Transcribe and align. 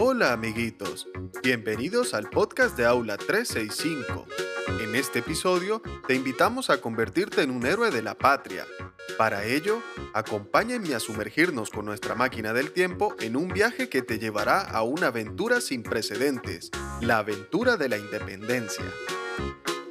Hola 0.00 0.32
amiguitos, 0.32 1.08
bienvenidos 1.42 2.14
al 2.14 2.30
podcast 2.30 2.76
de 2.76 2.86
Aula 2.86 3.16
365. 3.16 4.26
En 4.80 4.94
este 4.94 5.18
episodio 5.18 5.82
te 6.06 6.14
invitamos 6.14 6.70
a 6.70 6.80
convertirte 6.80 7.42
en 7.42 7.50
un 7.50 7.66
héroe 7.66 7.90
de 7.90 8.02
la 8.02 8.14
patria. 8.14 8.64
Para 9.18 9.44
ello, 9.44 9.80
acompáñenme 10.12 10.94
a 10.94 11.00
sumergirnos 11.00 11.70
con 11.70 11.84
nuestra 11.84 12.14
máquina 12.14 12.52
del 12.52 12.72
tiempo 12.72 13.14
en 13.20 13.36
un 13.36 13.48
viaje 13.48 13.88
que 13.88 14.02
te 14.02 14.18
llevará 14.18 14.60
a 14.60 14.82
una 14.82 15.08
aventura 15.08 15.60
sin 15.60 15.82
precedentes, 15.82 16.70
la 17.00 17.18
aventura 17.18 17.76
de 17.76 17.88
la 17.88 17.98
independencia. 17.98 18.84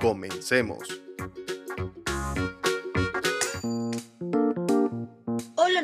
Comencemos. 0.00 1.03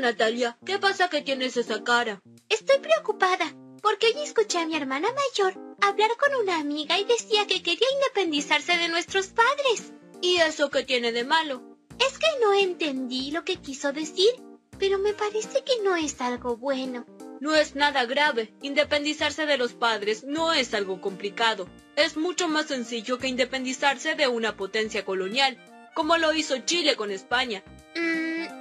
Natalia, 0.01 0.59
¿qué 0.65 0.79
pasa 0.79 1.09
que 1.09 1.23
tienes 1.23 1.57
esa 1.57 1.85
cara? 1.85 2.21
Estoy 2.49 2.79
preocupada, 2.79 3.55
porque 3.83 4.07
hoy 4.09 4.23
escuché 4.23 4.59
a 4.59 4.67
mi 4.67 4.77
hermana 4.77 5.09
mayor 5.13 5.55
hablar 5.81 6.11
con 6.17 6.43
una 6.43 6.59
amiga 6.59 6.99
y 6.99 7.05
decía 7.05 7.47
que 7.47 7.63
quería 7.63 7.87
independizarse 7.95 8.77
de 8.77 8.89
nuestros 8.89 9.29
padres. 9.29 9.93
¿Y 10.21 10.37
eso 10.37 10.71
qué 10.71 10.83
tiene 10.85 11.13
de 11.13 11.25
malo? 11.25 11.63
Es 11.99 12.19
que 12.19 12.27
no 12.43 12.53
entendí 12.53 13.31
lo 13.31 13.45
que 13.45 13.57
quiso 13.57 13.93
decir, 13.93 14.31
pero 14.79 14.99
me 14.99 15.13
parece 15.13 15.63
que 15.65 15.83
no 15.83 15.97
es 15.97 16.21
algo 16.21 16.57
bueno. 16.57 17.07
No 17.41 17.55
es 17.55 17.75
nada 17.75 18.05
grave. 18.05 18.53
Independizarse 18.61 19.47
de 19.47 19.57
los 19.57 19.73
padres 19.73 20.25
no 20.25 20.53
es 20.53 20.75
algo 20.75 21.01
complicado. 21.01 21.69
Es 21.97 22.17
mucho 22.17 22.49
más 22.49 22.67
sencillo 22.67 23.19
que 23.19 23.29
independizarse 23.29 24.15
de 24.15 24.29
una 24.29 24.57
potencia 24.57 25.05
colonial, 25.05 25.57
como 25.95 26.19
lo 26.19 26.35
hizo 26.35 26.59
Chile 26.59 26.97
con 26.97 27.11
España. 27.11 27.63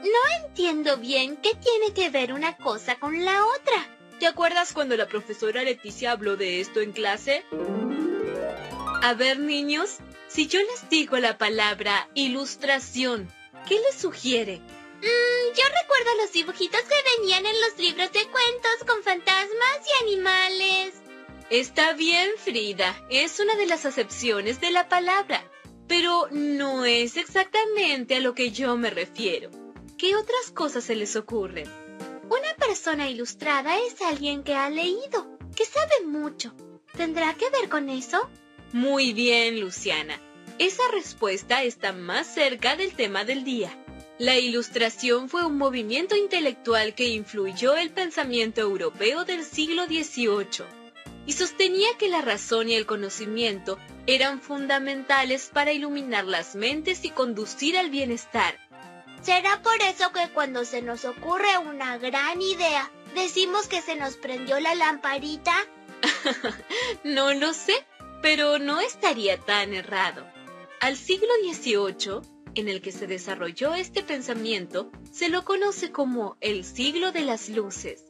No 0.03 0.45
entiendo 0.45 0.97
bien 0.97 1.37
qué 1.37 1.51
tiene 1.55 1.93
que 1.93 2.09
ver 2.09 2.33
una 2.33 2.55
cosa 2.55 2.95
con 2.95 3.25
la 3.25 3.45
otra. 3.45 3.87
¿Te 4.19 4.27
acuerdas 4.27 4.73
cuando 4.73 4.95
la 4.97 5.07
profesora 5.07 5.63
Leticia 5.63 6.11
habló 6.11 6.37
de 6.37 6.61
esto 6.61 6.81
en 6.81 6.91
clase? 6.91 7.43
A 9.01 9.13
ver, 9.13 9.39
niños, 9.39 9.97
si 10.27 10.47
yo 10.47 10.59
les 10.59 10.89
digo 10.89 11.17
la 11.17 11.37
palabra 11.37 12.09
ilustración, 12.13 13.31
¿qué 13.67 13.75
les 13.75 13.95
sugiere? 13.99 14.57
Mm, 14.57 15.55
yo 15.55 15.63
recuerdo 15.81 16.21
los 16.21 16.31
dibujitos 16.33 16.81
que 16.81 17.17
venían 17.17 17.45
en 17.45 17.61
los 17.61 17.77
libros 17.77 18.11
de 18.11 18.27
cuentos 18.27 18.85
con 18.85 19.03
fantasmas 19.03 19.79
y 19.85 20.03
animales. 20.03 20.93
Está 21.49 21.93
bien, 21.93 22.29
Frida. 22.37 22.95
Es 23.09 23.39
una 23.39 23.55
de 23.55 23.65
las 23.65 23.85
acepciones 23.85 24.61
de 24.61 24.71
la 24.71 24.87
palabra. 24.87 25.43
Pero 25.87 26.27
no 26.31 26.85
es 26.85 27.17
exactamente 27.17 28.17
a 28.17 28.19
lo 28.19 28.35
que 28.35 28.51
yo 28.51 28.77
me 28.77 28.91
refiero. 28.91 29.49
¿Qué 29.99 30.15
otras 30.15 30.51
cosas 30.53 30.85
se 30.85 30.95
les 30.95 31.17
ocurren? 31.17 31.67
Una 32.29 32.55
persona 32.57 33.09
ilustrada 33.09 33.77
es 33.81 34.01
alguien 34.01 34.43
que 34.43 34.55
ha 34.55 34.69
leído, 34.69 35.37
que 35.57 35.65
sabe 35.65 36.05
mucho. 36.07 36.55
¿Tendrá 36.95 37.33
que 37.33 37.49
ver 37.49 37.67
con 37.67 37.89
eso? 37.89 38.29
Muy 38.71 39.11
bien, 39.11 39.59
Luciana. 39.59 40.17
Esa 40.57 40.83
respuesta 40.93 41.63
está 41.63 41.91
más 41.91 42.33
cerca 42.33 42.77
del 42.77 42.93
tema 42.93 43.25
del 43.25 43.43
día. 43.43 43.77
La 44.19 44.39
ilustración 44.39 45.27
fue 45.27 45.45
un 45.45 45.57
movimiento 45.57 46.15
intelectual 46.15 46.95
que 46.95 47.09
influyó 47.09 47.75
el 47.75 47.89
pensamiento 47.89 48.61
europeo 48.61 49.25
del 49.25 49.43
siglo 49.43 49.85
XVIII 49.85 50.63
y 51.25 51.33
sostenía 51.33 51.89
que 51.97 52.07
la 52.07 52.21
razón 52.21 52.69
y 52.69 52.75
el 52.75 52.85
conocimiento 52.85 53.77
eran 54.07 54.39
fundamentales 54.39 55.51
para 55.53 55.73
iluminar 55.73 56.23
las 56.23 56.55
mentes 56.55 57.03
y 57.03 57.09
conducir 57.09 57.77
al 57.77 57.89
bienestar 57.89 58.68
¿Será 59.21 59.61
por 59.61 59.81
eso 59.81 60.11
que 60.13 60.29
cuando 60.33 60.63
se 60.63 60.81
nos 60.81 61.03
ocurre 61.05 61.57
una 61.57 61.97
gran 61.97 62.41
idea, 62.41 62.89
decimos 63.15 63.67
que 63.67 63.81
se 63.81 63.95
nos 63.95 64.15
prendió 64.15 64.59
la 64.59 64.75
lamparita? 64.75 65.53
no 67.03 67.33
lo 67.33 67.53
sé, 67.53 67.85
pero 68.21 68.59
no 68.59 68.79
estaría 68.79 69.37
tan 69.37 69.73
errado. 69.73 70.25
Al 70.79 70.95
siglo 70.95 71.27
XVIII, 71.43 72.21
en 72.55 72.69
el 72.69 72.81
que 72.81 72.91
se 72.91 73.07
desarrolló 73.07 73.75
este 73.75 74.03
pensamiento, 74.03 74.89
se 75.11 75.27
lo 75.29 75.43
conoce 75.43 75.91
como 75.91 76.37
el 76.39 76.63
siglo 76.63 77.11
de 77.11 77.21
las 77.21 77.49
luces. 77.49 78.05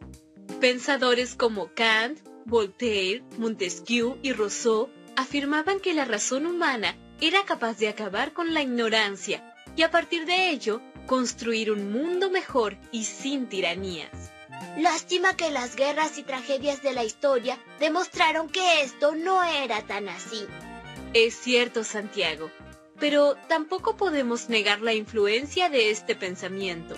Pensadores 0.59 1.35
como 1.35 1.73
Kant, 1.73 2.19
Voltaire, 2.45 3.23
Montesquieu 3.37 4.17
y 4.21 4.33
Rousseau 4.33 4.89
afirmaban 5.15 5.79
que 5.79 5.93
la 5.93 6.05
razón 6.05 6.45
humana 6.45 6.95
era 7.21 7.43
capaz 7.45 7.77
de 7.77 7.89
acabar 7.89 8.33
con 8.33 8.53
la 8.53 8.61
ignorancia 8.61 9.55
y 9.75 9.83
a 9.83 9.91
partir 9.91 10.25
de 10.25 10.49
ello 10.49 10.81
construir 11.09 11.71
un 11.71 11.91
mundo 11.91 12.29
mejor 12.29 12.77
y 12.91 13.03
sin 13.03 13.47
tiranías. 13.47 14.31
Lástima 14.77 15.35
que 15.35 15.49
las 15.49 15.75
guerras 15.75 16.19
y 16.19 16.23
tragedias 16.23 16.83
de 16.83 16.93
la 16.93 17.03
historia 17.03 17.57
demostraron 17.79 18.47
que 18.47 18.83
esto 18.83 19.15
no 19.15 19.43
era 19.43 19.81
tan 19.87 20.07
así. 20.07 20.45
Es 21.15 21.33
cierto, 21.33 21.83
Santiago, 21.83 22.51
pero 22.99 23.33
tampoco 23.47 23.97
podemos 23.97 24.49
negar 24.49 24.81
la 24.81 24.93
influencia 24.93 25.67
de 25.71 25.89
este 25.89 26.13
pensamiento. 26.13 26.95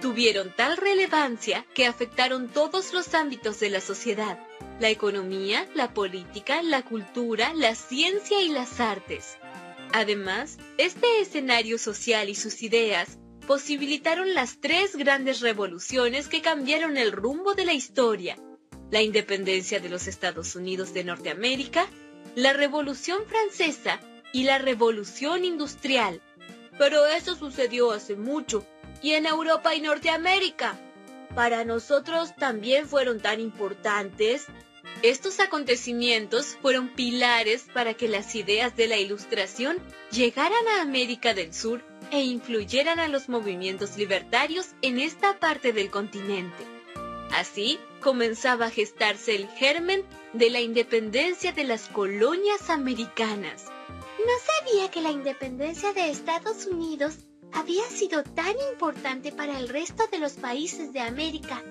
Tuvieron 0.00 0.50
tal 0.56 0.78
relevancia 0.78 1.66
que 1.74 1.86
afectaron 1.86 2.48
todos 2.48 2.94
los 2.94 3.12
ámbitos 3.12 3.60
de 3.60 3.68
la 3.68 3.82
sociedad, 3.82 4.38
la 4.80 4.88
economía, 4.88 5.68
la 5.74 5.92
política, 5.92 6.62
la 6.62 6.80
cultura, 6.80 7.52
la 7.52 7.74
ciencia 7.74 8.40
y 8.40 8.48
las 8.48 8.80
artes. 8.80 9.36
Además, 9.92 10.56
este 10.78 11.20
escenario 11.20 11.78
social 11.78 12.30
y 12.30 12.34
sus 12.34 12.62
ideas 12.62 13.18
posibilitaron 13.46 14.34
las 14.34 14.60
tres 14.60 14.96
grandes 14.96 15.40
revoluciones 15.40 16.28
que 16.28 16.42
cambiaron 16.42 16.96
el 16.96 17.12
rumbo 17.12 17.54
de 17.54 17.64
la 17.64 17.72
historia. 17.72 18.36
La 18.90 19.02
independencia 19.02 19.80
de 19.80 19.88
los 19.88 20.06
Estados 20.06 20.56
Unidos 20.56 20.94
de 20.94 21.04
Norteamérica, 21.04 21.86
la 22.34 22.52
Revolución 22.52 23.22
Francesa 23.26 24.00
y 24.32 24.44
la 24.44 24.58
Revolución 24.58 25.44
Industrial. 25.44 26.20
Pero 26.78 27.06
eso 27.06 27.36
sucedió 27.36 27.92
hace 27.92 28.16
mucho, 28.16 28.66
y 29.02 29.12
en 29.12 29.26
Europa 29.26 29.74
y 29.74 29.80
Norteamérica. 29.80 30.78
Para 31.34 31.64
nosotros 31.64 32.34
también 32.36 32.88
fueron 32.88 33.20
tan 33.20 33.40
importantes. 33.40 34.46
Estos 35.02 35.40
acontecimientos 35.40 36.56
fueron 36.62 36.88
pilares 36.94 37.66
para 37.72 37.94
que 37.94 38.08
las 38.08 38.34
ideas 38.34 38.76
de 38.76 38.86
la 38.86 38.96
Ilustración 38.96 39.78
llegaran 40.10 40.66
a 40.68 40.82
América 40.82 41.34
del 41.34 41.52
Sur 41.52 41.93
e 42.14 42.22
influyeran 42.22 43.00
a 43.00 43.08
los 43.08 43.28
movimientos 43.28 43.96
libertarios 43.96 44.68
en 44.82 45.00
esta 45.00 45.40
parte 45.40 45.72
del 45.72 45.90
continente. 45.90 46.64
Así 47.32 47.80
comenzaba 48.00 48.66
a 48.66 48.70
gestarse 48.70 49.34
el 49.34 49.48
germen 49.48 50.04
de 50.32 50.48
la 50.50 50.60
independencia 50.60 51.52
de 51.52 51.64
las 51.64 51.88
colonias 51.88 52.70
americanas. 52.70 53.64
No 54.18 54.32
sabía 54.46 54.90
que 54.92 55.00
la 55.00 55.10
independencia 55.10 55.92
de 55.92 56.10
Estados 56.10 56.66
Unidos 56.66 57.16
había 57.52 57.82
sido 57.84 58.22
tan 58.22 58.54
importante 58.72 59.32
para 59.32 59.58
el 59.58 59.68
resto 59.68 60.06
de 60.12 60.18
los 60.18 60.34
países 60.34 60.92
de 60.92 61.00
América. 61.00 61.62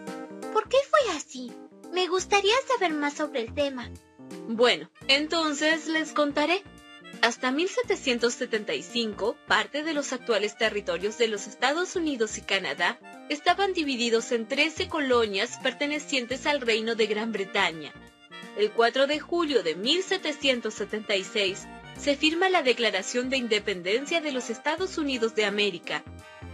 ¿Por 0.52 0.68
qué 0.68 0.78
fue 0.90 1.16
así? 1.16 1.54
Me 1.94 2.08
gustaría 2.08 2.56
saber 2.68 2.94
más 2.94 3.14
sobre 3.14 3.42
el 3.44 3.54
tema. 3.54 3.90
Bueno, 4.50 4.90
entonces 5.08 5.88
les 5.88 6.12
contaré. 6.12 6.64
Hasta 7.22 7.52
1775, 7.52 9.38
parte 9.48 9.84
de 9.84 9.94
los 9.94 10.12
actuales 10.14 10.58
territorios 10.58 11.18
de 11.18 11.28
los 11.28 11.48
Estados 11.48 11.96
Unidos 11.96 12.38
y 12.38 12.42
Canadá 12.42 13.00
estaban 13.30 13.74
divididos 13.74 14.32
en 14.32 14.48
13 14.48 14.90
colonias 14.90 15.58
pertenecientes 15.64 16.46
al 16.46 16.62
Reino 16.62 16.96
de 16.96 17.08
Gran 17.08 17.32
Bretaña. 17.32 17.94
El 18.58 18.72
4 18.72 19.08
de 19.08 19.20
julio 19.20 19.64
de 19.64 19.76
1776 19.76 21.68
se 21.98 22.16
firma 22.16 22.50
la 22.50 22.62
Declaración 22.62 23.30
de 23.30 23.38
Independencia 23.38 24.20
de 24.22 24.32
los 24.32 24.50
Estados 24.50 24.98
Unidos 24.98 25.36
de 25.36 25.46
América, 25.46 26.04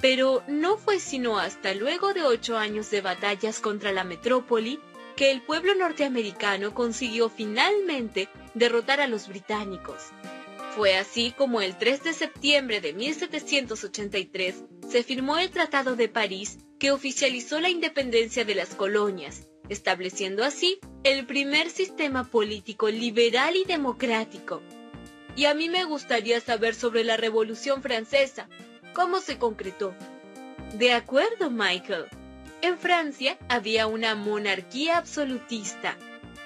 pero 0.01 0.43
no 0.47 0.77
fue 0.77 0.99
sino 0.99 1.39
hasta 1.39 1.73
luego 1.73 2.13
de 2.13 2.23
ocho 2.23 2.57
años 2.57 2.89
de 2.91 3.01
batallas 3.01 3.59
contra 3.59 3.91
la 3.91 4.03
metrópoli 4.03 4.79
que 5.15 5.31
el 5.31 5.41
pueblo 5.41 5.75
norteamericano 5.75 6.73
consiguió 6.73 7.29
finalmente 7.29 8.29
derrotar 8.53 9.01
a 9.01 9.07
los 9.07 9.27
británicos. 9.27 9.97
Fue 10.75 10.95
así 10.95 11.33
como 11.37 11.61
el 11.61 11.77
3 11.77 12.03
de 12.03 12.13
septiembre 12.13 12.79
de 12.79 12.93
1783 12.93 14.63
se 14.87 15.03
firmó 15.03 15.37
el 15.37 15.49
Tratado 15.49 15.95
de 15.95 16.09
París 16.09 16.59
que 16.79 16.91
oficializó 16.91 17.59
la 17.59 17.69
independencia 17.69 18.45
de 18.45 18.55
las 18.55 18.75
colonias, 18.75 19.47
estableciendo 19.67 20.43
así 20.43 20.79
el 21.03 21.25
primer 21.25 21.69
sistema 21.69 22.23
político 22.23 22.89
liberal 22.89 23.55
y 23.55 23.65
democrático. 23.65 24.61
Y 25.35 25.45
a 25.45 25.53
mí 25.53 25.69
me 25.69 25.83
gustaría 25.85 26.39
saber 26.39 26.75
sobre 26.75 27.03
la 27.03 27.17
Revolución 27.17 27.81
Francesa. 27.81 28.49
¿Cómo 28.93 29.19
se 29.21 29.37
concretó? 29.37 29.93
De 30.73 30.93
acuerdo, 30.93 31.49
Michael. 31.49 32.05
En 32.61 32.77
Francia 32.77 33.37
había 33.47 33.87
una 33.87 34.15
monarquía 34.15 34.97
absolutista, 34.97 35.97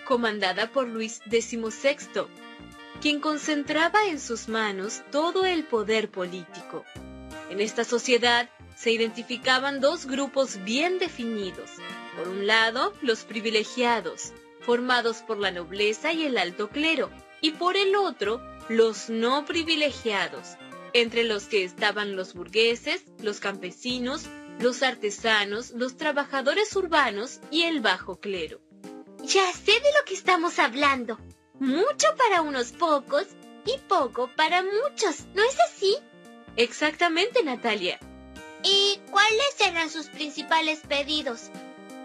comandada 0.06 0.72
por 0.72 0.88
Luis 0.88 1.22
XVI, 1.30 2.28
quien 3.04 3.20
concentraba 3.20 4.08
en 4.08 4.18
sus 4.18 4.48
manos 4.48 5.02
todo 5.12 5.46
el 5.46 5.66
poder 5.66 6.10
político. 6.10 6.86
En 7.50 7.60
esta 7.60 7.84
sociedad 7.84 8.50
se 8.78 8.94
identificaban 8.94 9.82
dos 9.82 10.06
grupos 10.06 10.64
bien 10.64 11.00
definidos. 11.00 11.70
Por 12.16 12.30
un 12.30 12.48
lado, 12.48 12.94
los 13.02 13.26
privilegiados, 13.26 14.32
formados 14.62 15.18
por 15.18 15.38
la 15.38 15.52
nobleza 15.52 16.14
y 16.14 16.24
el 16.24 16.38
alto 16.38 16.70
clero, 16.70 17.10
y 17.42 17.52
por 17.52 17.76
el 17.76 17.94
otro, 17.98 18.42
los 18.70 19.10
no 19.10 19.44
privilegiados, 19.44 20.56
entre 20.94 21.26
los 21.26 21.48
que 21.48 21.66
estaban 21.66 22.16
los 22.16 22.34
burgueses, 22.34 23.04
los 23.22 23.42
campesinos, 23.42 24.28
los 24.62 24.82
artesanos, 24.82 25.72
los 25.72 25.98
trabajadores 25.98 26.74
urbanos 26.78 27.42
y 27.52 27.64
el 27.64 27.82
bajo 27.82 28.22
clero. 28.22 28.62
Ya 29.26 29.52
sé 29.52 29.74
de 29.74 29.92
lo 30.00 30.06
que 30.06 30.14
estamos 30.14 30.58
hablando. 30.58 31.18
Mucho 31.64 32.08
para 32.18 32.42
unos 32.42 32.74
pocos 32.74 33.26
y 33.66 33.78
poco 33.88 34.30
para 34.36 34.64
muchos, 34.64 35.28
¿no 35.34 35.42
es 35.44 35.56
así? 35.62 35.96
Exactamente, 36.58 37.42
Natalia. 37.42 38.00
¿Y 38.64 39.00
cuáles 39.10 39.56
eran 39.66 39.90
sus 39.90 40.08
principales 40.08 40.82
pedidos? 40.82 41.52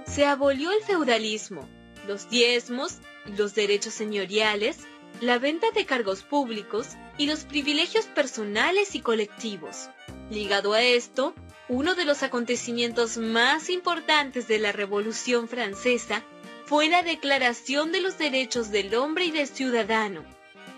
Se 0.06 0.24
abolió 0.26 0.70
el 0.70 0.84
feudalismo, 0.84 1.68
los 2.06 2.30
diezmos, 2.30 2.98
los 3.36 3.56
derechos 3.56 3.94
señoriales, 3.94 4.78
la 5.20 5.40
venta 5.40 5.72
de 5.72 5.86
cargos 5.86 6.22
públicos 6.22 6.90
y 7.16 7.26
los 7.26 7.40
privilegios 7.40 8.04
personales 8.04 8.94
y 8.94 9.00
colectivos. 9.00 9.90
Ligado 10.30 10.72
a 10.72 10.82
esto, 10.82 11.34
uno 11.68 11.96
de 11.96 12.04
los 12.04 12.22
acontecimientos 12.22 13.16
más 13.18 13.70
importantes 13.70 14.46
de 14.46 14.60
la 14.60 14.70
Revolución 14.70 15.48
Francesa 15.48 16.22
fue 16.68 16.90
la 16.90 17.02
Declaración 17.02 17.92
de 17.92 18.02
los 18.02 18.18
Derechos 18.18 18.70
del 18.70 18.94
Hombre 18.94 19.24
y 19.24 19.30
del 19.30 19.48
Ciudadano. 19.48 20.22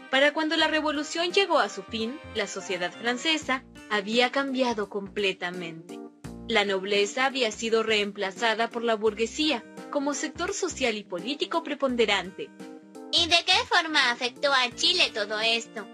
Para 0.09 0.33
cuando 0.33 0.57
la 0.57 0.69
revolución 0.69 1.33
llegó 1.33 1.59
a 1.59 1.69
su 1.69 1.83
fin, 1.83 2.17
la 2.37 2.47
sociedad 2.47 2.93
francesa 2.93 3.65
había 3.91 4.31
cambiado 4.31 4.89
completamente. 4.89 5.99
La 6.47 6.65
nobleza 6.65 7.25
había 7.25 7.51
sido 7.51 7.83
reemplazada 7.83 8.71
por 8.71 8.85
la 8.85 8.95
burguesía 8.95 9.65
como 9.91 10.15
sector 10.15 10.55
social 10.55 10.97
y 10.97 11.03
político 11.03 11.65
preponderante. 11.65 12.51
¿Y 13.11 13.27
de 13.27 13.45
qué 13.45 13.57
forma 13.69 14.13
afectó 14.13 14.53
a 14.53 14.71
Chile 14.73 15.11
todo 15.13 15.41
esto? 15.41 15.89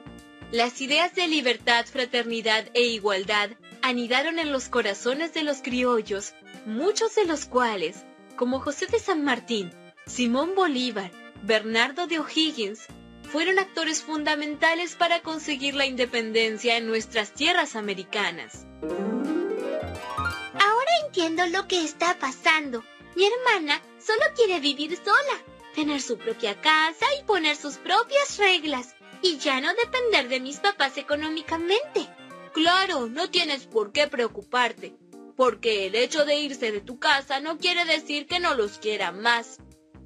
Las 0.53 0.79
ideas 0.83 1.15
de 1.15 1.27
libertad, 1.27 1.87
fraternidad 1.87 2.67
e 2.75 2.83
igualdad 2.83 3.53
anidaron 3.81 4.39
en 4.39 4.53
los 4.53 4.69
corazones 4.69 5.33
de 5.33 5.43
los 5.43 5.63
criollos, 5.63 6.35
muchos 6.67 7.15
de 7.15 7.25
los 7.25 7.47
cuales, 7.47 8.05
como 8.37 8.61
José 8.61 8.85
de 8.89 8.99
San 8.99 9.25
Martín, 9.25 9.73
Simón 10.07 10.55
Bolívar, 10.55 11.11
Bernardo 11.43 12.07
de 12.07 12.21
O'Higgins, 12.21 12.87
fueron 13.25 13.59
actores 13.59 14.03
fundamentales 14.03 14.95
para 14.95 15.21
conseguir 15.21 15.75
la 15.75 15.85
independencia 15.85 16.77
en 16.77 16.87
nuestras 16.87 17.33
tierras 17.33 17.75
americanas. 17.75 18.67
Ahora 20.55 20.91
entiendo 21.05 21.45
lo 21.49 21.67
que 21.67 21.85
está 21.85 22.17
pasando. 22.21 22.85
Mi 23.17 23.25
hermana 23.27 23.83
solo 23.99 24.23
quiere 24.37 24.61
vivir 24.61 24.97
sola, 24.97 25.43
tener 25.75 26.01
su 26.01 26.17
propia 26.19 26.61
casa 26.61 27.05
y 27.21 27.25
poner 27.25 27.57
sus 27.57 27.79
propias 27.79 28.39
reglas, 28.39 28.95
y 29.23 29.39
ya 29.39 29.61
no 29.61 29.75
depender 29.75 30.29
de 30.29 30.39
mis 30.39 30.59
papás 30.59 30.99
económicamente. 30.99 32.09
Claro, 32.55 33.09
no 33.09 33.29
tienes 33.29 33.67
por 33.67 33.91
qué 33.91 34.07
preocuparte, 34.07 34.95
porque 35.37 35.87
el 35.87 35.97
hecho 35.97 36.25
de 36.25 36.37
irse 36.37 36.71
de 36.71 36.81
tu 36.81 37.01
casa 37.01 37.41
no 37.41 37.59
quiere 37.59 37.85
decir 37.85 38.29
que 38.29 38.39
no 38.39 38.55
los 38.55 38.79
quiera 38.79 39.11
más. 39.11 39.59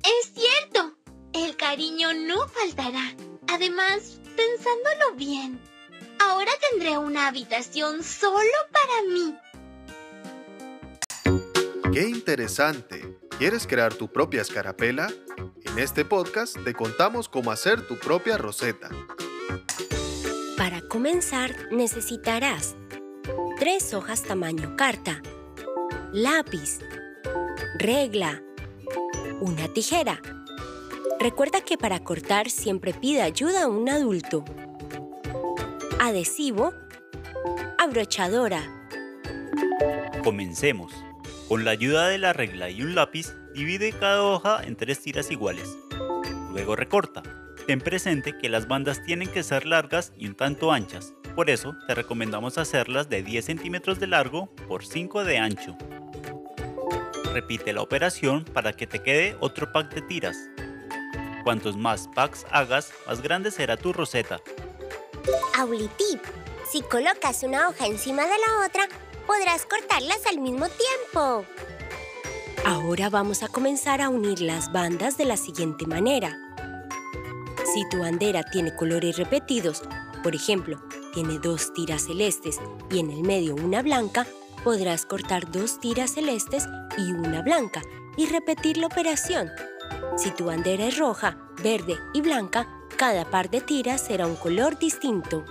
Es 0.02 0.32
cierto, 0.34 0.94
el 1.32 1.56
cariño 1.56 2.12
no 2.14 2.48
faltará. 2.48 3.14
Además, 3.48 4.20
pensándolo 4.36 5.16
bien, 5.16 5.60
ahora 6.18 6.50
tendré 6.70 6.96
una 6.98 7.28
habitación 7.28 8.02
solo 8.02 8.56
para 8.72 9.02
mí. 9.12 9.36
¡Qué 11.92 12.08
interesante! 12.08 13.18
¿Quieres 13.38 13.66
crear 13.66 13.92
tu 13.94 14.08
propia 14.12 14.42
escarapela? 14.42 15.12
En 15.64 15.78
este 15.78 16.04
podcast 16.04 16.56
te 16.64 16.74
contamos 16.74 17.28
cómo 17.28 17.50
hacer 17.50 17.86
tu 17.86 17.98
propia 17.98 18.38
roseta. 18.38 18.88
Para 20.56 20.82
comenzar 20.82 21.72
necesitarás 21.72 22.76
tres 23.58 23.94
hojas 23.94 24.22
tamaño 24.22 24.76
carta, 24.76 25.22
lápiz, 26.12 26.78
regla, 27.78 28.42
una 29.40 29.68
tijera. 29.68 30.20
Recuerda 31.18 31.60
que 31.60 31.76
para 31.76 32.00
cortar 32.00 32.50
siempre 32.50 32.94
pide 32.94 33.22
ayuda 33.22 33.64
a 33.64 33.68
un 33.68 33.88
adulto. 33.88 34.44
Adhesivo, 35.98 36.72
abrochadora. 37.78 38.62
Comencemos. 40.22 40.92
Con 41.48 41.64
la 41.64 41.72
ayuda 41.72 42.08
de 42.08 42.18
la 42.18 42.32
regla 42.32 42.70
y 42.70 42.82
un 42.82 42.94
lápiz, 42.94 43.34
divide 43.54 43.92
cada 43.92 44.22
hoja 44.22 44.62
en 44.62 44.76
tres 44.76 45.00
tiras 45.00 45.30
iguales. 45.30 45.76
Luego 46.52 46.76
recorta. 46.76 47.22
Ten 47.66 47.80
presente 47.80 48.38
que 48.38 48.48
las 48.48 48.68
bandas 48.68 49.02
tienen 49.04 49.28
que 49.28 49.42
ser 49.42 49.66
largas 49.66 50.12
y 50.16 50.26
un 50.26 50.34
tanto 50.34 50.72
anchas, 50.72 51.14
por 51.34 51.48
eso 51.48 51.76
te 51.86 51.94
recomendamos 51.94 52.58
hacerlas 52.58 53.08
de 53.08 53.22
10 53.22 53.44
centímetros 53.44 54.00
de 54.00 54.08
largo 54.08 54.52
por 54.68 54.84
5 54.84 55.24
de 55.24 55.38
ancho. 55.38 55.76
Repite 57.32 57.72
la 57.72 57.82
operación 57.82 58.44
para 58.44 58.72
que 58.72 58.86
te 58.86 59.02
quede 59.02 59.36
otro 59.40 59.72
pack 59.72 59.94
de 59.94 60.02
tiras. 60.02 60.36
Cuantos 61.44 61.76
más 61.76 62.08
packs 62.14 62.44
hagas, 62.50 62.92
más 63.06 63.22
grande 63.22 63.50
será 63.50 63.76
tu 63.76 63.92
roseta. 63.92 64.40
Aulitip, 65.56 66.20
si 66.70 66.82
colocas 66.82 67.42
una 67.44 67.68
hoja 67.68 67.86
encima 67.86 68.22
de 68.22 68.36
la 68.38 68.66
otra, 68.66 68.88
podrás 69.26 69.64
cortarlas 69.64 70.26
al 70.26 70.40
mismo 70.40 70.66
tiempo. 70.68 71.44
Ahora 72.64 73.08
vamos 73.10 73.42
a 73.42 73.48
comenzar 73.48 74.00
a 74.00 74.08
unir 74.08 74.40
las 74.40 74.72
bandas 74.72 75.16
de 75.16 75.24
la 75.24 75.36
siguiente 75.36 75.86
manera. 75.86 76.36
Si 77.72 77.88
tu 77.90 78.00
bandera 78.00 78.42
tiene 78.42 78.74
colores 78.74 79.16
repetidos, 79.16 79.82
por 80.24 80.34
ejemplo, 80.34 80.82
tiene 81.14 81.38
dos 81.38 81.72
tiras 81.72 82.06
celestes 82.06 82.58
y 82.90 82.98
en 82.98 83.10
el 83.10 83.22
medio 83.22 83.54
una 83.54 83.82
blanca, 83.82 84.26
podrás 84.64 85.06
cortar 85.06 85.50
dos 85.50 85.80
tiras 85.80 86.14
celestes 86.14 86.66
y 86.98 87.12
una 87.12 87.42
blanca 87.42 87.82
y 88.16 88.26
repetir 88.26 88.76
la 88.76 88.86
operación. 88.86 89.50
Si 90.16 90.30
tu 90.30 90.46
bandera 90.46 90.86
es 90.86 90.98
roja, 90.98 91.38
verde 91.62 91.96
y 92.12 92.20
blanca, 92.20 92.68
cada 92.96 93.24
par 93.24 93.50
de 93.50 93.60
tiras 93.60 94.00
será 94.00 94.26
un 94.26 94.36
color 94.36 94.78
distinto. 94.78 95.44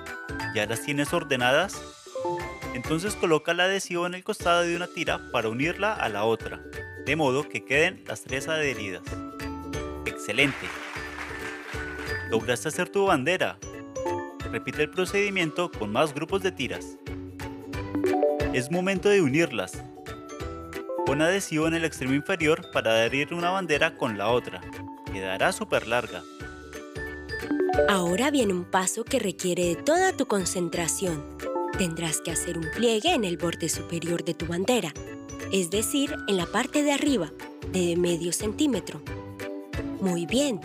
¿Ya 0.56 0.66
las 0.66 0.82
tienes 0.82 1.14
ordenadas? 1.14 1.82
Entonces 2.74 3.16
coloca 3.16 3.52
el 3.52 3.60
adhesivo 3.60 4.06
en 4.06 4.14
el 4.14 4.24
costado 4.24 4.62
de 4.62 4.76
una 4.76 4.88
tira 4.88 5.32
para 5.32 5.50
unirla 5.50 5.94
a 5.94 6.10
la 6.10 6.24
otra, 6.24 6.62
de 7.06 7.16
modo 7.16 7.48
que 7.48 7.66
queden 7.66 8.04
las 8.08 8.24
tres 8.24 8.48
adheridas. 8.48 9.04
¡Excelente! 10.06 10.68
lograste 12.30 12.68
hacer 12.68 12.90
tu 12.90 13.06
bandera. 13.06 13.58
Repite 14.52 14.84
el 14.84 14.90
procedimiento 14.90 15.72
con 15.72 15.92
más 15.92 16.14
grupos 16.14 16.42
de 16.42 16.52
tiras. 16.52 16.98
Es 18.54 18.72
momento 18.72 19.10
de 19.10 19.22
unirlas. 19.22 19.84
Pon 21.10 21.24
adhesivo 21.24 21.66
en 21.66 21.74
el 21.74 21.86
extremo 21.86 22.14
inferior 22.14 22.70
para 22.70 22.92
adherir 22.92 23.34
una 23.34 23.50
bandera 23.50 23.98
con 23.98 24.16
la 24.16 24.30
otra. 24.30 24.62
Quedará 25.12 25.52
súper 25.52 25.88
larga. 25.88 26.22
Ahora 27.88 28.30
viene 28.30 28.54
un 28.54 28.64
paso 28.64 29.04
que 29.04 29.18
requiere 29.18 29.70
de 29.70 29.76
toda 29.76 30.16
tu 30.16 30.28
concentración. 30.28 31.26
Tendrás 31.80 32.22
que 32.22 32.30
hacer 32.30 32.60
un 32.60 32.68
pliegue 32.76 33.12
en 33.12 33.24
el 33.24 33.38
borde 33.38 33.70
superior 33.70 34.24
de 34.24 34.36
tu 34.36 34.46
bandera, 34.46 34.94
es 35.52 35.72
decir, 35.72 36.16
en 36.28 36.38
la 36.38 36.46
parte 36.46 36.84
de 36.84 36.92
arriba, 36.92 37.32
de 37.72 37.96
medio 37.98 38.32
centímetro. 38.32 39.02
Muy 40.00 40.28
bien, 40.28 40.62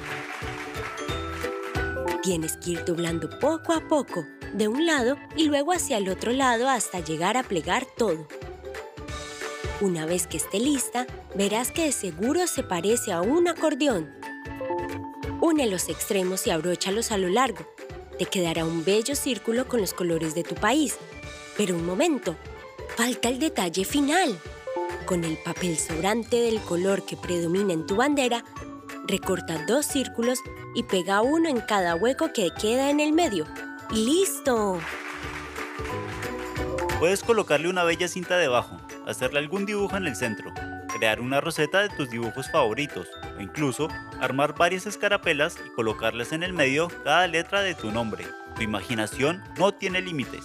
Tienes 2.22 2.58
que 2.58 2.72
ir 2.72 2.84
doblando 2.84 3.30
poco 3.38 3.72
a 3.72 3.88
poco, 3.88 4.26
de 4.52 4.68
un 4.68 4.84
lado 4.84 5.16
y 5.36 5.46
luego 5.46 5.72
hacia 5.72 5.96
el 5.96 6.10
otro 6.10 6.32
lado 6.32 6.68
hasta 6.68 7.00
llegar 7.00 7.38
a 7.38 7.44
plegar 7.44 7.86
todo. 7.96 8.28
Una 9.80 10.06
vez 10.06 10.26
que 10.26 10.36
esté 10.36 10.60
lista, 10.60 11.06
verás 11.34 11.72
que 11.72 11.86
de 11.86 11.92
seguro 11.92 12.46
se 12.46 12.62
parece 12.62 13.12
a 13.12 13.20
un 13.22 13.48
acordeón. 13.48 14.08
Une 15.40 15.66
los 15.66 15.88
extremos 15.88 16.46
y 16.46 16.50
abróchalos 16.50 17.10
a 17.10 17.18
lo 17.18 17.28
largo. 17.28 17.66
Te 18.18 18.26
quedará 18.26 18.64
un 18.64 18.84
bello 18.84 19.16
círculo 19.16 19.66
con 19.66 19.80
los 19.80 19.92
colores 19.92 20.34
de 20.36 20.44
tu 20.44 20.54
país. 20.54 20.96
Pero 21.56 21.74
un 21.74 21.84
momento, 21.84 22.36
falta 22.96 23.28
el 23.28 23.40
detalle 23.40 23.84
final. 23.84 24.38
Con 25.06 25.24
el 25.24 25.36
papel 25.38 25.76
sobrante 25.76 26.36
del 26.36 26.60
color 26.60 27.04
que 27.04 27.16
predomina 27.16 27.72
en 27.72 27.86
tu 27.86 27.96
bandera, 27.96 28.44
recorta 29.06 29.66
dos 29.66 29.86
círculos 29.86 30.38
y 30.74 30.84
pega 30.84 31.20
uno 31.20 31.48
en 31.48 31.60
cada 31.60 31.96
hueco 31.96 32.32
que 32.32 32.50
queda 32.58 32.90
en 32.90 33.00
el 33.00 33.12
medio. 33.12 33.46
listo. 33.90 34.78
Puedes 36.98 37.22
colocarle 37.22 37.68
una 37.68 37.84
bella 37.84 38.08
cinta 38.08 38.38
debajo, 38.38 38.78
hacerle 39.06 39.38
algún 39.38 39.66
dibujo 39.66 39.96
en 39.96 40.06
el 40.06 40.16
centro, 40.16 40.52
crear 40.96 41.20
una 41.20 41.40
roseta 41.40 41.82
de 41.82 41.88
tus 41.90 42.10
dibujos 42.10 42.50
favoritos 42.50 43.08
o 43.36 43.40
incluso 43.40 43.88
armar 44.20 44.54
varias 44.54 44.86
escarapelas 44.86 45.56
y 45.64 45.70
colocarles 45.70 46.32
en 46.32 46.42
el 46.42 46.52
medio 46.52 46.88
cada 47.04 47.26
letra 47.26 47.62
de 47.62 47.74
tu 47.74 47.90
nombre. 47.90 48.24
Tu 48.56 48.62
imaginación 48.62 49.42
no 49.58 49.72
tiene 49.72 50.00
límites. 50.00 50.44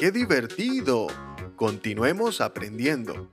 ¡Qué 0.00 0.10
divertido! 0.10 1.08
Continuemos 1.56 2.40
aprendiendo. 2.40 3.30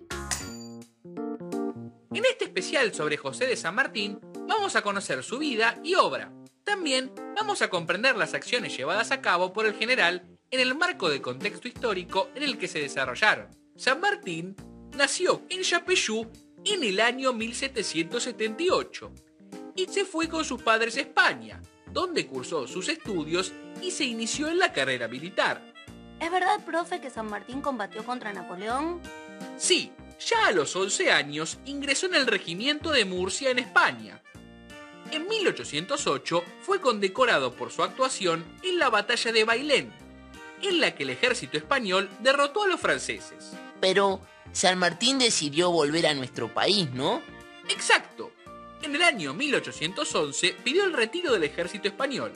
En 2.12 2.26
este 2.26 2.46
especial 2.46 2.94
sobre 2.94 3.16
José 3.16 3.46
de 3.46 3.56
San 3.56 3.76
Martín 3.76 4.20
vamos 4.48 4.76
a 4.76 4.82
conocer 4.82 5.24
su 5.24 5.38
vida 5.38 5.80
y 5.84 5.96
obra. 5.96 6.34
También 6.64 7.14
vamos 7.36 7.62
a 7.62 7.70
comprender 7.70 8.18
las 8.18 8.34
acciones 8.34 8.76
llevadas 8.76 9.12
a 9.12 9.22
cabo 9.22 9.54
por 9.54 9.66
el 9.66 9.76
general 9.76 10.37
en 10.52 10.60
el 10.60 10.76
marco 10.76 11.10
del 11.10 11.22
contexto 11.22 11.68
histórico 11.68 12.30
en 12.36 12.44
el 12.44 12.58
que 12.58 12.68
se 12.68 12.80
desarrollaron. 12.80 13.48
San 13.76 14.00
Martín 14.00 14.56
nació 14.96 15.44
en 15.50 15.62
Chapeyú 15.62 16.28
en 16.66 16.84
el 16.84 17.00
año 17.00 17.34
1778 17.34 19.12
y 19.76 19.86
se 19.88 20.06
fue 20.06 20.28
con 20.28 20.44
sus 20.44 20.62
padres 20.62 20.98
a 20.98 21.02
España, 21.02 21.62
donde 21.92 22.26
cursó 22.28 22.68
sus 22.68 22.90
estudios 22.90 23.54
y 23.82 23.92
se 23.92 24.06
inició 24.06 24.48
en 24.48 24.60
la 24.60 24.74
carrera 24.74 25.08
militar. 25.08 25.62
¿Es 26.20 26.32
verdad, 26.32 26.64
profe, 26.66 27.00
que 27.00 27.12
San 27.12 27.30
Martín 27.30 27.62
combatió 27.62 28.04
contra 28.04 28.34
Napoleón? 28.34 29.02
Sí, 29.56 29.92
ya 30.20 30.48
a 30.48 30.52
los 30.52 30.76
11 30.76 31.12
años 31.12 31.60
ingresó 31.66 32.08
en 32.08 32.16
el 32.16 32.26
regimiento 32.26 32.92
de 32.92 33.06
Murcia 33.06 33.52
en 33.52 33.60
España. 33.60 34.22
En 35.12 35.28
1808 35.28 36.44
fue 36.62 36.82
condecorado 36.82 37.54
por 37.54 37.72
su 37.72 37.84
actuación 37.84 38.44
en 38.64 38.80
la 38.80 38.90
batalla 38.90 39.32
de 39.32 39.44
Bailén, 39.44 39.94
en 40.62 40.82
la 40.82 40.96
que 40.96 41.04
el 41.04 41.12
ejército 41.12 41.58
español 41.58 42.10
derrotó 42.20 42.64
a 42.64 42.68
los 42.68 42.80
franceses. 42.80 43.54
Pero 43.80 44.22
San 44.52 44.80
Martín 44.80 45.20
decidió 45.20 45.72
volver 45.72 46.08
a 46.08 46.14
nuestro 46.14 46.54
país, 46.54 46.90
¿no? 46.92 47.22
Exacto. 47.70 48.32
En 48.82 48.96
el 48.96 49.02
año 49.02 49.34
1811 49.34 50.56
pidió 50.64 50.86
el 50.86 50.94
retiro 50.94 51.34
del 51.34 51.44
ejército 51.44 51.88
español 51.88 52.32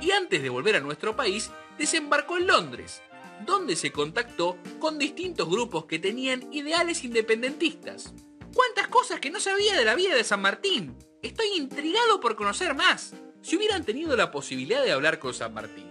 y 0.00 0.10
antes 0.10 0.42
de 0.42 0.48
volver 0.48 0.76
a 0.76 0.80
nuestro 0.80 1.16
país 1.16 1.50
desembarcó 1.78 2.36
en 2.36 2.46
Londres, 2.46 3.02
donde 3.46 3.76
se 3.76 3.92
contactó 3.92 4.58
con 4.78 4.98
distintos 4.98 5.48
grupos 5.48 5.86
que 5.86 5.98
tenían 5.98 6.52
ideales 6.52 7.04
independentistas. 7.04 8.12
¿Cuántas 8.54 8.88
cosas 8.88 9.20
que 9.20 9.30
no 9.30 9.40
sabía 9.40 9.76
de 9.76 9.84
la 9.84 9.94
vida 9.94 10.14
de 10.14 10.24
San 10.24 10.42
Martín? 10.42 10.96
Estoy 11.22 11.48
intrigado 11.56 12.20
por 12.20 12.36
conocer 12.36 12.74
más. 12.74 13.14
Si 13.40 13.56
hubieran 13.56 13.84
tenido 13.84 14.16
la 14.16 14.30
posibilidad 14.30 14.82
de 14.82 14.92
hablar 14.92 15.18
con 15.18 15.32
San 15.32 15.54
Martín, 15.54 15.87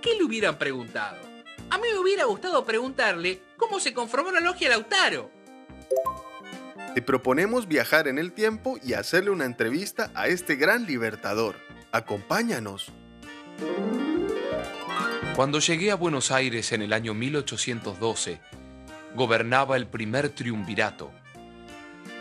¿qué 0.00 0.14
le 0.16 0.24
hubieran 0.24 0.58
preguntado? 0.58 1.18
A 1.70 1.78
mí 1.78 1.84
me 1.92 1.98
hubiera 1.98 2.24
gustado 2.24 2.64
preguntarle 2.64 3.42
cómo 3.56 3.78
se 3.80 3.94
conformó 3.94 4.30
la 4.30 4.40
logia 4.40 4.68
Lautaro. 4.68 5.30
Te 6.94 7.02
proponemos 7.02 7.68
viajar 7.68 8.08
en 8.08 8.18
el 8.18 8.32
tiempo 8.32 8.78
y 8.82 8.94
hacerle 8.94 9.30
una 9.30 9.44
entrevista 9.44 10.10
a 10.14 10.26
este 10.26 10.56
gran 10.56 10.86
libertador. 10.86 11.56
Acompáñanos. 11.92 12.92
Cuando 15.36 15.60
llegué 15.60 15.92
a 15.92 15.94
Buenos 15.94 16.32
Aires 16.32 16.72
en 16.72 16.82
el 16.82 16.92
año 16.92 17.14
1812, 17.14 18.40
gobernaba 19.14 19.76
el 19.76 19.86
primer 19.86 20.30
triunvirato. 20.30 21.12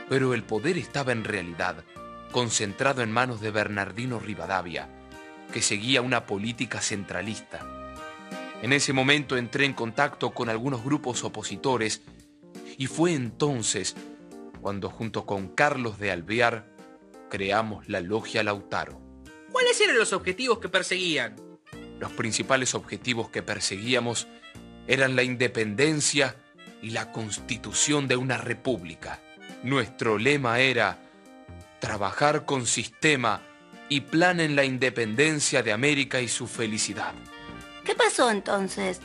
Pero 0.07 0.33
el 0.33 0.43
poder 0.43 0.77
estaba 0.77 1.12
en 1.12 1.24
realidad 1.24 1.83
concentrado 2.31 3.01
en 3.01 3.12
manos 3.12 3.41
de 3.41 3.50
Bernardino 3.50 4.19
Rivadavia, 4.19 4.88
que 5.51 5.62
seguía 5.62 6.01
una 6.01 6.25
política 6.25 6.82
centralista. 6.82 7.65
En 8.62 8.74
ese 8.74 8.94
momento 8.94 9.38
entré 9.38 9.65
en 9.65 9.74
contacto 9.74 10.32
con 10.32 10.50
algunos 10.50 10.84
grupos 10.84 11.24
opositores 11.24 12.01
y 12.77 12.88
fue 12.88 13.13
entonces 13.13 13.96
cuando 14.62 14.89
junto 14.89 15.25
con 15.25 15.48
Carlos 15.50 15.98
de 16.00 16.12
Alvear 16.12 16.68
creamos 17.29 17.88
la 17.88 18.01
Logia 18.01 18.44
Lautaro. 18.44 19.01
¿Cuáles 19.51 19.79
eran 19.79 19.98
los 19.98 20.13
objetivos 20.13 20.60
que 20.60 20.70
perseguían? 20.70 21.36
Los 22.00 22.12
principales 22.12 22.75
objetivos 22.75 23.29
que 23.29 23.41
perseguíamos 23.41 24.27
eran 24.88 25.15
la 25.15 25.24
independencia 25.24 26.36
y 26.82 26.91
la 26.91 27.12
constitución 27.12 28.08
de 28.08 28.18
una 28.18 28.38
república. 28.38 29.22
Nuestro 29.63 30.18
lema 30.18 30.60
era 30.60 31.00
trabajar 31.79 32.46
con 32.46 32.65
sistema 32.65 33.41
y 33.89 34.01
plan 34.01 34.39
en 34.39 34.55
la 34.55 34.63
independencia 34.63 35.63
de 35.63 35.74
América 35.74 36.22
y 36.22 36.27
su 36.27 36.48
felicidad. 36.48 37.13
¿Qué 37.84 37.96
pasó 37.96 38.29
entonces? 38.29 39.01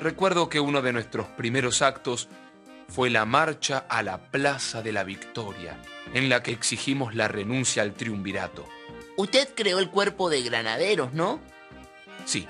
Recuerdo 0.00 0.48
que 0.48 0.60
uno 0.60 0.80
de 0.80 0.92
nuestros 0.92 1.26
primeros 1.28 1.82
actos 1.82 2.28
fue 2.88 3.10
la 3.10 3.24
marcha 3.24 3.84
a 3.88 4.02
la 4.02 4.30
Plaza 4.30 4.82
de 4.82 4.92
la 4.92 5.04
Victoria, 5.04 5.80
en 6.14 6.28
la 6.28 6.42
que 6.42 6.52
exigimos 6.52 7.14
la 7.14 7.28
renuncia 7.28 7.82
al 7.82 7.92
triunvirato. 7.92 8.66
Usted 9.16 9.50
creó 9.54 9.78
el 9.78 9.90
cuerpo 9.90 10.30
de 10.30 10.42
granaderos, 10.42 11.12
¿no? 11.12 11.40
Sí. 12.24 12.48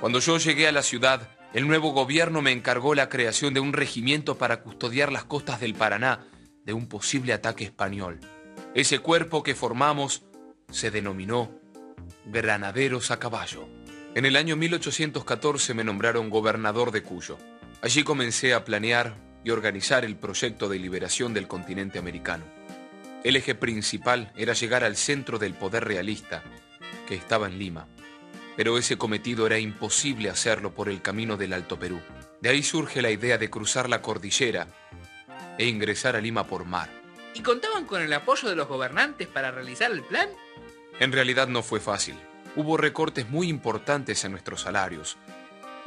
Cuando 0.00 0.18
yo 0.18 0.38
llegué 0.38 0.66
a 0.66 0.72
la 0.72 0.82
ciudad, 0.82 1.28
el 1.54 1.68
nuevo 1.68 1.92
gobierno 1.92 2.42
me 2.42 2.52
encargó 2.52 2.94
la 2.94 3.08
creación 3.08 3.54
de 3.54 3.60
un 3.60 3.72
regimiento 3.72 4.36
para 4.36 4.62
custodiar 4.62 5.12
las 5.12 5.24
costas 5.24 5.60
del 5.60 5.74
Paraná 5.74 6.26
de 6.64 6.72
un 6.72 6.88
posible 6.88 7.32
ataque 7.32 7.64
español. 7.64 8.20
Ese 8.74 8.98
cuerpo 8.98 9.42
que 9.42 9.54
formamos 9.54 10.22
se 10.70 10.90
denominó 10.90 11.50
Granaderos 12.26 13.10
a 13.10 13.18
Caballo. 13.18 13.68
En 14.14 14.26
el 14.26 14.36
año 14.36 14.56
1814 14.56 15.74
me 15.74 15.84
nombraron 15.84 16.30
gobernador 16.30 16.90
de 16.90 17.02
Cuyo. 17.02 17.38
Allí 17.82 18.02
comencé 18.02 18.54
a 18.54 18.64
planear 18.64 19.14
y 19.44 19.50
organizar 19.50 20.04
el 20.04 20.16
proyecto 20.16 20.68
de 20.68 20.78
liberación 20.78 21.32
del 21.32 21.48
continente 21.48 21.98
americano. 21.98 22.44
El 23.24 23.36
eje 23.36 23.54
principal 23.54 24.32
era 24.36 24.54
llegar 24.54 24.84
al 24.84 24.96
centro 24.96 25.38
del 25.38 25.54
poder 25.54 25.84
realista, 25.84 26.42
que 27.06 27.14
estaba 27.14 27.46
en 27.46 27.58
Lima 27.58 27.86
pero 28.60 28.76
ese 28.76 28.98
cometido 28.98 29.46
era 29.46 29.58
imposible 29.58 30.28
hacerlo 30.28 30.74
por 30.74 30.90
el 30.90 31.00
camino 31.00 31.38
del 31.38 31.54
Alto 31.54 31.78
Perú. 31.78 31.98
De 32.42 32.50
ahí 32.50 32.62
surge 32.62 33.00
la 33.00 33.10
idea 33.10 33.38
de 33.38 33.48
cruzar 33.48 33.88
la 33.88 34.02
cordillera 34.02 34.66
e 35.56 35.66
ingresar 35.66 36.14
a 36.14 36.20
Lima 36.20 36.46
por 36.46 36.66
mar. 36.66 36.99
¿Y 37.34 37.42
contaban 37.42 37.84
con 37.84 38.02
el 38.02 38.12
apoyo 38.12 38.48
de 38.48 38.56
los 38.56 38.68
gobernantes 38.68 39.28
para 39.28 39.50
realizar 39.50 39.90
el 39.90 40.02
plan? 40.02 40.28
En 40.98 41.12
realidad 41.12 41.48
no 41.48 41.62
fue 41.62 41.80
fácil. 41.80 42.16
Hubo 42.56 42.76
recortes 42.76 43.28
muy 43.28 43.48
importantes 43.48 44.24
en 44.24 44.32
nuestros 44.32 44.62
salarios, 44.62 45.16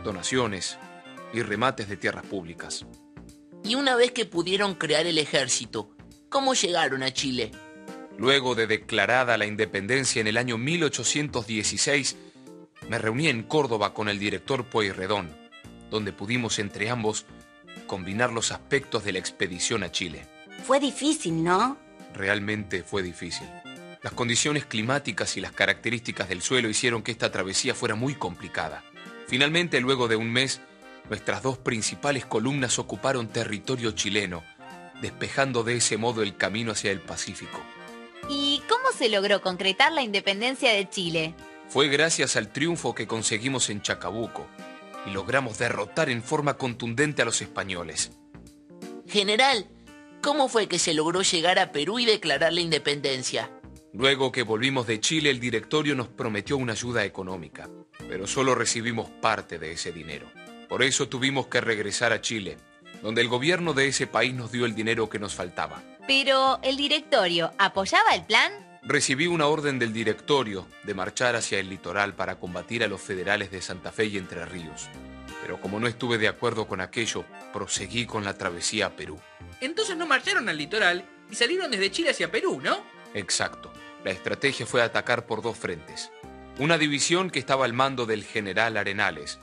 donaciones 0.03 0.77
y 1.33 1.41
remates 1.41 1.89
de 1.89 1.97
tierras 1.97 2.25
públicas. 2.25 2.85
Y 3.63 3.75
una 3.75 3.95
vez 3.95 4.11
que 4.11 4.25
pudieron 4.25 4.75
crear 4.75 5.05
el 5.05 5.17
ejército, 5.17 5.95
¿cómo 6.29 6.53
llegaron 6.53 7.03
a 7.03 7.11
Chile? 7.11 7.51
Luego 8.17 8.55
de 8.55 8.67
declarada 8.67 9.37
la 9.37 9.45
independencia 9.45 10.21
en 10.21 10.27
el 10.27 10.37
año 10.37 10.57
1816, 10.57 12.15
me 12.89 12.97
reuní 12.97 13.27
en 13.27 13.43
Córdoba 13.43 13.93
con 13.93 14.09
el 14.09 14.19
director 14.19 14.65
Pueyrredón, 14.65 15.35
donde 15.89 16.13
pudimos 16.13 16.59
entre 16.59 16.89
ambos 16.89 17.25
combinar 17.87 18.31
los 18.31 18.51
aspectos 18.51 19.03
de 19.03 19.13
la 19.13 19.19
expedición 19.19 19.83
a 19.83 19.91
Chile. 19.91 20.27
Fue 20.63 20.79
difícil, 20.79 21.43
¿no? 21.43 21.77
Realmente 22.13 22.83
fue 22.83 23.01
difícil. 23.01 23.47
Las 24.01 24.13
condiciones 24.13 24.65
climáticas 24.65 25.37
y 25.37 25.41
las 25.41 25.53
características 25.53 26.27
del 26.27 26.41
suelo 26.41 26.69
hicieron 26.69 27.03
que 27.03 27.11
esta 27.11 27.31
travesía 27.31 27.73
fuera 27.73 27.95
muy 27.95 28.15
complicada. 28.15 28.83
Finalmente, 29.27 29.79
luego 29.79 30.07
de 30.07 30.17
un 30.17 30.31
mes, 30.31 30.61
nuestras 31.09 31.41
dos 31.41 31.57
principales 31.57 32.25
columnas 32.25 32.79
ocuparon 32.79 33.29
territorio 33.29 33.91
chileno, 33.91 34.43
despejando 35.01 35.63
de 35.63 35.77
ese 35.77 35.97
modo 35.97 36.21
el 36.21 36.35
camino 36.35 36.73
hacia 36.73 36.91
el 36.91 36.99
Pacífico. 36.99 37.59
¿Y 38.29 38.61
cómo 38.69 38.91
se 38.97 39.09
logró 39.09 39.41
concretar 39.41 39.91
la 39.91 40.01
independencia 40.01 40.71
de 40.71 40.89
Chile? 40.89 41.33
Fue 41.69 41.87
gracias 41.87 42.35
al 42.35 42.49
triunfo 42.51 42.93
que 42.93 43.07
conseguimos 43.07 43.69
en 43.69 43.81
Chacabuco 43.81 44.47
y 45.05 45.11
logramos 45.11 45.57
derrotar 45.57 46.09
en 46.09 46.23
forma 46.23 46.55
contundente 46.55 47.21
a 47.21 47.25
los 47.25 47.41
españoles. 47.41 48.11
General, 49.07 49.67
¿cómo 50.23 50.47
fue 50.47 50.67
que 50.67 50.79
se 50.79 50.95
logró 50.95 51.21
llegar 51.21 51.59
a 51.59 51.71
Perú 51.71 51.99
y 51.99 52.05
declarar 52.05 52.53
la 52.53 52.61
independencia? 52.61 53.51
Luego 53.91 54.31
que 54.31 54.41
volvimos 54.41 54.87
de 54.87 54.99
Chile, 54.99 55.29
el 55.29 55.39
directorio 55.39 55.93
nos 55.93 56.07
prometió 56.07 56.57
una 56.57 56.73
ayuda 56.73 57.05
económica, 57.05 57.69
pero 58.07 58.25
solo 58.25 58.55
recibimos 58.55 59.09
parte 59.09 59.59
de 59.59 59.73
ese 59.73 59.91
dinero. 59.91 60.25
Por 60.67 60.81
eso 60.81 61.07
tuvimos 61.07 61.47
que 61.47 61.61
regresar 61.61 62.11
a 62.13 62.21
Chile, 62.21 62.57
donde 63.03 63.21
el 63.21 63.27
gobierno 63.27 63.73
de 63.73 63.87
ese 63.87 64.07
país 64.07 64.33
nos 64.33 64.51
dio 64.51 64.65
el 64.65 64.73
dinero 64.73 65.09
que 65.09 65.19
nos 65.19 65.35
faltaba. 65.35 65.83
Pero, 66.07 66.59
¿el 66.63 66.77
directorio 66.77 67.51
apoyaba 67.59 68.15
el 68.15 68.25
plan? 68.25 68.51
recibí 68.85 69.27
una 69.27 69.47
orden 69.47 69.79
del 69.79 69.93
directorio 69.93 70.67
de 70.83 70.93
marchar 70.93 71.35
hacia 71.35 71.59
el 71.59 71.69
litoral 71.69 72.15
para 72.15 72.35
combatir 72.35 72.83
a 72.83 72.87
los 72.87 73.01
federales 73.01 73.49
de 73.49 73.61
Santa 73.61 73.91
Fe 73.91 74.05
y 74.05 74.17
Entre 74.17 74.45
Ríos. 74.45 74.89
Pero 75.43 75.59
como 75.59 75.77
no 75.77 75.87
estuve 75.87 76.17
de 76.17 76.29
acuerdo 76.29 76.69
con 76.69 76.79
aquello, 76.79 77.25
proseguí 77.51 78.05
con 78.05 78.23
la 78.23 78.37
travesía 78.37 78.85
a 78.85 78.95
Perú. 78.95 79.19
Entonces 79.59 79.97
no 79.97 80.07
marcharon 80.07 80.47
al 80.47 80.57
litoral 80.57 81.05
y 81.29 81.35
salieron 81.35 81.69
desde 81.69 81.91
Chile 81.91 82.11
hacia 82.11 82.31
Perú, 82.31 82.61
¿no? 82.63 82.77
Exacto. 83.13 83.73
La 84.05 84.11
estrategia 84.11 84.65
fue 84.65 84.81
atacar 84.81 85.25
por 85.25 85.41
dos 85.41 85.57
frentes. 85.57 86.11
Una 86.59 86.77
división 86.77 87.29
que 87.29 87.39
estaba 87.39 87.65
al 87.65 87.73
mando 87.73 88.05
del 88.05 88.23
general 88.23 88.77
Arenales 88.77 89.37